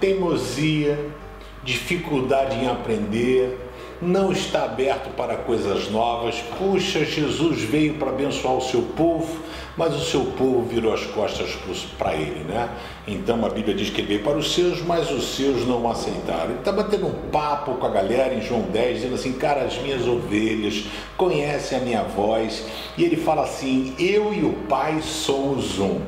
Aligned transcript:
teimosia, 0.00 0.98
dificuldade 1.62 2.56
em 2.56 2.68
aprender, 2.68 3.58
não 4.02 4.32
está 4.32 4.64
aberto 4.64 5.14
para 5.16 5.36
coisas 5.36 5.90
novas. 5.90 6.36
Puxa, 6.58 7.04
Jesus 7.04 7.62
veio 7.62 7.94
para 7.94 8.10
abençoar 8.10 8.54
o 8.54 8.60
seu 8.60 8.82
povo, 8.82 9.40
mas 9.76 9.94
o 9.94 10.00
seu 10.00 10.26
povo 10.36 10.62
virou 10.62 10.92
as 10.92 11.04
costas 11.06 11.50
para 11.98 12.14
ele, 12.14 12.44
né? 12.44 12.68
Então 13.06 13.44
a 13.44 13.48
Bíblia 13.48 13.74
diz 13.74 13.90
que 13.90 14.00
ele 14.00 14.08
veio 14.08 14.22
para 14.22 14.36
os 14.36 14.54
seus, 14.54 14.82
mas 14.82 15.10
os 15.10 15.36
seus 15.36 15.66
não 15.66 15.82
o 15.82 15.90
aceitaram. 15.90 16.50
Ele 16.50 16.58
está 16.58 16.72
batendo 16.72 17.06
um 17.06 17.30
papo 17.30 17.74
com 17.74 17.86
a 17.86 17.90
galera 17.90 18.34
em 18.34 18.42
João 18.42 18.62
10, 18.62 18.96
dizendo 18.96 19.14
assim: 19.14 19.32
Cara, 19.32 19.62
as 19.62 19.78
minhas 19.78 20.06
ovelhas 20.06 20.84
conhecem 21.16 21.78
a 21.78 21.80
minha 21.80 22.02
voz. 22.02 22.64
E 22.96 23.04
ele 23.04 23.16
fala 23.16 23.42
assim: 23.42 23.94
Eu 23.98 24.32
e 24.34 24.44
o 24.44 24.52
Pai 24.68 25.00
somos 25.02 25.78
um. 25.78 26.00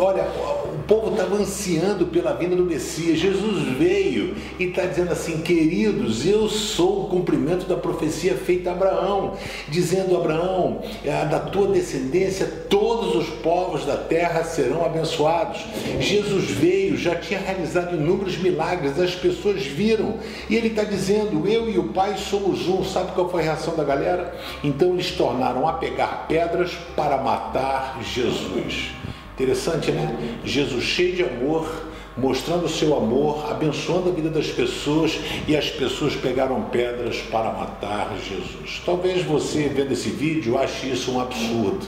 Olha, 0.00 0.28
o 0.64 0.78
povo 0.86 1.10
estava 1.10 1.34
ansiando 1.34 2.06
pela 2.06 2.32
vinda 2.32 2.54
do 2.54 2.64
Messias. 2.64 3.18
Jesus 3.18 3.64
veio 3.76 4.36
e 4.58 4.64
está 4.64 4.86
dizendo 4.86 5.10
assim: 5.10 5.38
queridos, 5.38 6.24
eu 6.24 6.48
sou 6.48 7.04
o 7.04 7.08
cumprimento 7.08 7.66
da 7.66 7.76
profecia 7.76 8.34
feita 8.36 8.70
a 8.70 8.74
Abraão, 8.74 9.34
dizendo: 9.68 10.16
Abraão, 10.16 10.80
é, 11.04 11.24
da 11.24 11.40
tua 11.40 11.68
descendência, 11.68 12.46
todos 12.46 13.16
os 13.16 13.28
povos 13.40 13.84
da 13.84 13.96
terra 13.96 14.44
serão 14.44 14.84
abençoados. 14.84 15.64
Jesus 15.98 16.44
veio, 16.44 16.96
já 16.96 17.16
tinha 17.16 17.40
realizado 17.40 17.96
inúmeros 17.96 18.38
milagres, 18.38 19.00
as 19.00 19.16
pessoas 19.16 19.66
viram, 19.66 20.14
e 20.48 20.54
ele 20.54 20.68
está 20.68 20.84
dizendo: 20.84 21.48
eu 21.48 21.68
e 21.68 21.76
o 21.76 21.88
Pai 21.88 22.16
somos 22.16 22.68
um. 22.68 22.84
Sabe 22.84 23.12
qual 23.12 23.28
foi 23.28 23.42
a 23.42 23.44
reação 23.46 23.74
da 23.74 23.82
galera? 23.82 24.32
Então 24.62 24.94
eles 24.94 25.10
tornaram 25.10 25.66
a 25.66 25.72
pegar 25.72 26.26
pedras 26.28 26.72
para 26.94 27.18
matar 27.18 27.98
Jesus. 28.00 28.92
Interessante, 29.38 29.92
né? 29.92 30.36
Jesus 30.44 30.82
cheio 30.82 31.14
de 31.14 31.22
amor, 31.22 31.86
mostrando 32.16 32.64
o 32.64 32.68
seu 32.68 32.96
amor, 32.96 33.48
abençoando 33.48 34.08
a 34.08 34.12
vida 34.12 34.28
das 34.28 34.48
pessoas 34.48 35.16
e 35.46 35.56
as 35.56 35.70
pessoas 35.70 36.16
pegaram 36.16 36.60
pedras 36.62 37.18
para 37.30 37.52
matar 37.52 38.16
Jesus. 38.18 38.82
Talvez 38.84 39.22
você 39.22 39.68
vendo 39.68 39.92
esse 39.92 40.08
vídeo 40.10 40.58
ache 40.58 40.90
isso 40.90 41.12
um 41.12 41.20
absurdo, 41.20 41.86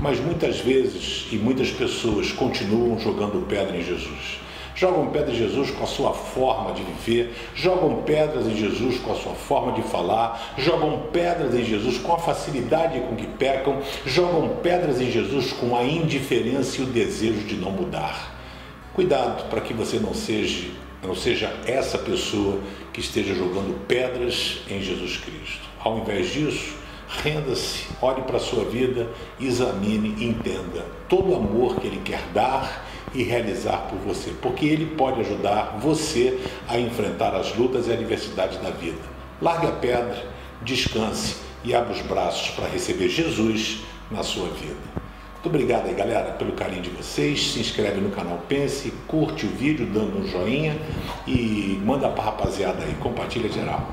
mas 0.00 0.18
muitas 0.18 0.60
vezes 0.60 1.26
e 1.30 1.36
muitas 1.36 1.70
pessoas 1.70 2.32
continuam 2.32 2.98
jogando 2.98 3.46
pedra 3.46 3.76
em 3.76 3.84
Jesus 3.84 4.47
jogam 4.78 5.08
pedras 5.08 5.34
em 5.34 5.38
Jesus 5.38 5.70
com 5.72 5.82
a 5.82 5.86
sua 5.86 6.12
forma 6.12 6.72
de 6.72 6.82
viver, 6.82 7.34
jogam 7.54 8.02
pedras 8.02 8.46
em 8.46 8.56
Jesus 8.56 9.00
com 9.00 9.12
a 9.12 9.16
sua 9.16 9.34
forma 9.34 9.72
de 9.72 9.82
falar, 9.82 10.54
jogam 10.56 11.08
pedras 11.12 11.52
em 11.52 11.64
Jesus 11.64 11.98
com 11.98 12.12
a 12.12 12.18
facilidade 12.18 13.00
com 13.00 13.16
que 13.16 13.26
pecam, 13.26 13.80
jogam 14.06 14.56
pedras 14.62 15.00
em 15.00 15.10
Jesus 15.10 15.52
com 15.52 15.76
a 15.76 15.82
indiferença 15.82 16.80
e 16.80 16.84
o 16.84 16.86
desejo 16.86 17.44
de 17.44 17.56
não 17.56 17.72
mudar. 17.72 18.36
Cuidado 18.94 19.48
para 19.50 19.60
que 19.60 19.74
você 19.74 19.98
não 19.98 20.14
seja, 20.14 20.68
não 21.02 21.14
seja 21.14 21.52
essa 21.66 21.98
pessoa 21.98 22.60
que 22.92 23.00
esteja 23.00 23.34
jogando 23.34 23.84
pedras 23.86 24.60
em 24.70 24.80
Jesus 24.80 25.16
Cristo. 25.16 25.68
Ao 25.80 25.98
invés 25.98 26.32
disso, 26.32 26.76
renda-se, 27.08 27.86
olhe 28.00 28.22
para 28.22 28.36
a 28.36 28.40
sua 28.40 28.64
vida, 28.64 29.08
examine, 29.40 30.24
entenda 30.24 30.84
todo 31.08 31.30
o 31.30 31.36
amor 31.36 31.76
que 31.76 31.86
Ele 31.86 32.00
quer 32.04 32.22
dar 32.34 32.86
e 33.14 33.22
realizar 33.22 33.88
por 33.88 33.98
você, 33.98 34.32
porque 34.42 34.66
Ele 34.66 34.86
pode 34.86 35.20
ajudar 35.20 35.78
você 35.80 36.38
a 36.68 36.78
enfrentar 36.78 37.34
as 37.34 37.56
lutas 37.56 37.88
e 37.88 37.92
adversidades 37.92 38.58
da 38.58 38.70
vida. 38.70 39.00
Largue 39.40 39.66
a 39.66 39.72
pedra, 39.72 40.26
descanse 40.62 41.36
e 41.64 41.74
abra 41.74 41.92
os 41.92 42.02
braços 42.02 42.50
para 42.50 42.68
receber 42.68 43.08
Jesus 43.08 43.80
na 44.10 44.22
sua 44.22 44.48
vida. 44.48 44.98
Muito 45.34 45.46
obrigado 45.46 45.86
aí, 45.86 45.94
galera, 45.94 46.32
pelo 46.32 46.52
carinho 46.52 46.82
de 46.82 46.90
vocês. 46.90 47.52
Se 47.52 47.60
inscreve 47.60 48.00
no 48.00 48.10
canal 48.10 48.40
Pense, 48.48 48.92
curte 49.06 49.46
o 49.46 49.48
vídeo 49.48 49.86
dando 49.86 50.18
um 50.18 50.26
joinha 50.26 50.76
e 51.26 51.80
manda 51.84 52.08
para 52.08 52.24
rapaziada 52.24 52.82
aí, 52.82 52.94
compartilha 53.00 53.48
geral. 53.48 53.88